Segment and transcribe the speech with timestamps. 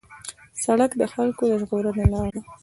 [0.63, 2.41] سړک د خلکو د ژغورنې لار ده.